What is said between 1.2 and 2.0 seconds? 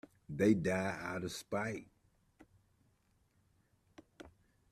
of spite.